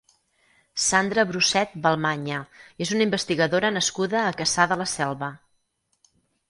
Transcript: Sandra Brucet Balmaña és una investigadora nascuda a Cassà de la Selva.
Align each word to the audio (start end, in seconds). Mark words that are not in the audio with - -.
Sandra 0.85 1.25
Brucet 1.31 1.75
Balmaña 1.83 2.39
és 2.87 2.95
una 2.97 3.07
investigadora 3.09 3.73
nascuda 3.79 4.25
a 4.27 4.35
Cassà 4.43 4.69
de 4.75 4.81
la 4.83 4.93
Selva. 4.99 5.35